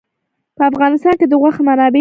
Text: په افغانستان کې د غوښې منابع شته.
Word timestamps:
په 0.57 0.63
افغانستان 0.71 1.13
کې 1.19 1.25
د 1.27 1.33
غوښې 1.41 1.61
منابع 1.67 1.85
شته. 1.87 1.89